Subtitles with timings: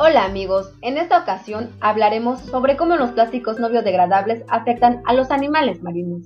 [0.00, 5.32] Hola amigos, en esta ocasión hablaremos sobre cómo los plásticos no biodegradables afectan a los
[5.32, 6.22] animales marinos.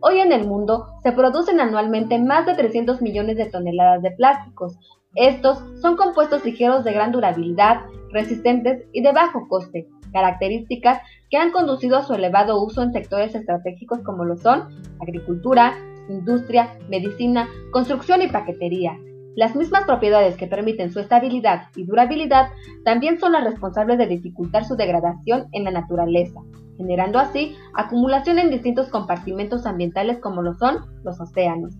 [0.00, 4.76] Hoy en el mundo se producen anualmente más de 300 millones de toneladas de plásticos.
[5.14, 11.00] Estos son compuestos ligeros de gran durabilidad, resistentes y de bajo coste, características
[11.30, 14.68] que han conducido a su elevado uso en sectores estratégicos como lo son
[15.00, 15.72] agricultura,
[16.10, 18.98] industria, medicina, construcción y paquetería.
[19.36, 22.50] Las mismas propiedades que permiten su estabilidad y durabilidad
[22.84, 26.40] también son las responsables de dificultar su degradación en la naturaleza,
[26.76, 31.74] generando así acumulación en distintos compartimentos ambientales como lo son los océanos.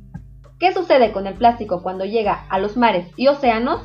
[0.59, 3.83] ¿Qué sucede con el plástico cuando llega a los mares y océanos?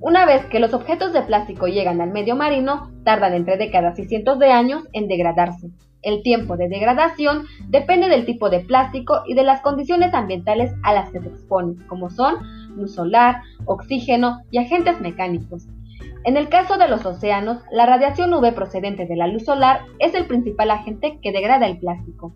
[0.00, 4.06] Una vez que los objetos de plástico llegan al medio marino, tardan entre décadas y
[4.06, 5.70] cientos de años en degradarse.
[6.02, 10.94] El tiempo de degradación depende del tipo de plástico y de las condiciones ambientales a
[10.94, 12.36] las que se expone, como son
[12.78, 15.66] luz solar, oxígeno y agentes mecánicos.
[16.24, 20.14] En el caso de los océanos, la radiación UV procedente de la luz solar es
[20.14, 22.32] el principal agente que degrada el plástico.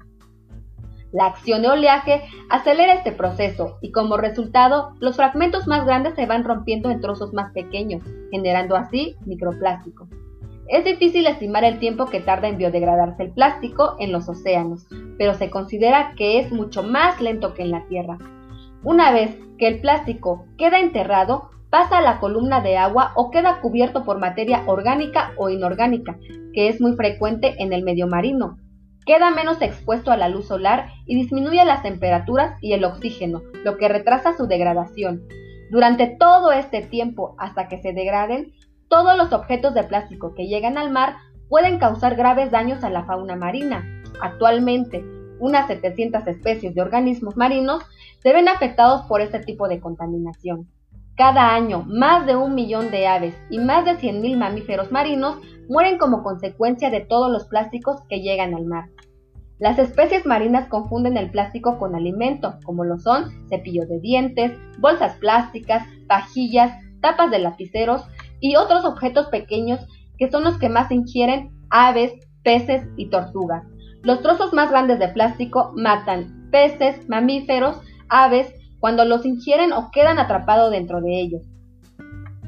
[1.12, 6.26] La acción de oleaje acelera este proceso y como resultado los fragmentos más grandes se
[6.26, 10.08] van rompiendo en trozos más pequeños, generando así microplástico.
[10.68, 14.86] Es difícil estimar el tiempo que tarda en biodegradarse el plástico en los océanos,
[15.18, 18.16] pero se considera que es mucho más lento que en la Tierra.
[18.84, 23.60] Una vez que el plástico queda enterrado, pasa a la columna de agua o queda
[23.60, 26.18] cubierto por materia orgánica o inorgánica,
[26.52, 28.58] que es muy frecuente en el medio marino,
[29.06, 33.76] queda menos expuesto a la luz solar y disminuye las temperaturas y el oxígeno, lo
[33.76, 35.22] que retrasa su degradación.
[35.70, 38.52] Durante todo este tiempo, hasta que se degraden,
[38.88, 41.16] todos los objetos de plástico que llegan al mar
[41.48, 44.02] pueden causar graves daños a la fauna marina.
[44.20, 45.04] Actualmente,
[45.42, 47.82] unas 700 especies de organismos marinos
[48.22, 50.68] se ven afectados por este tipo de contaminación.
[51.16, 55.38] Cada año, más de un millón de aves y más de 100.000 mamíferos marinos
[55.68, 58.84] mueren como consecuencia de todos los plásticos que llegan al mar.
[59.58, 65.16] Las especies marinas confunden el plástico con alimento, como lo son cepillos de dientes, bolsas
[65.16, 68.04] plásticas, pajillas, tapas de lapiceros
[68.40, 69.80] y otros objetos pequeños
[70.18, 72.12] que son los que más ingieren aves,
[72.44, 73.64] peces y tortugas.
[74.02, 80.18] Los trozos más grandes de plástico matan peces, mamíferos, aves cuando los ingieren o quedan
[80.18, 81.42] atrapados dentro de ellos.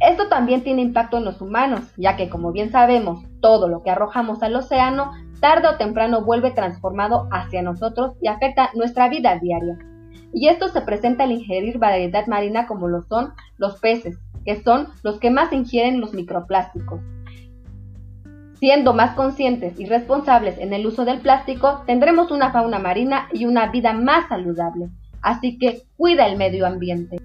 [0.01, 3.91] Esto también tiene impacto en los humanos, ya que como bien sabemos, todo lo que
[3.91, 9.79] arrojamos al océano tarde o temprano vuelve transformado hacia nosotros y afecta nuestra vida diaria.
[10.33, 14.89] Y esto se presenta al ingerir variedad marina como lo son los peces, que son
[15.03, 17.01] los que más ingieren los microplásticos.
[18.65, 23.45] Siendo más conscientes y responsables en el uso del plástico, tendremos una fauna marina y
[23.45, 24.89] una vida más saludable
[25.25, 27.17] así que cuida el medio ambiente.